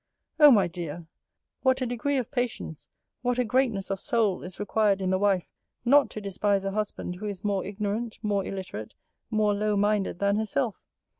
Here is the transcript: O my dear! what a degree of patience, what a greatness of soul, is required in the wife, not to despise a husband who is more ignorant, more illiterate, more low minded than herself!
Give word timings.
O 0.39 0.49
my 0.49 0.67
dear! 0.67 1.05
what 1.61 1.79
a 1.79 1.85
degree 1.85 2.17
of 2.17 2.31
patience, 2.31 2.89
what 3.21 3.37
a 3.37 3.45
greatness 3.45 3.91
of 3.91 3.99
soul, 3.99 4.41
is 4.41 4.59
required 4.59 4.99
in 4.99 5.11
the 5.11 5.19
wife, 5.19 5.51
not 5.85 6.09
to 6.09 6.19
despise 6.19 6.65
a 6.65 6.71
husband 6.71 7.17
who 7.17 7.27
is 7.27 7.43
more 7.43 7.63
ignorant, 7.63 8.17
more 8.23 8.43
illiterate, 8.43 8.95
more 9.29 9.53
low 9.53 9.77
minded 9.77 10.17
than 10.17 10.37
herself! 10.37 10.83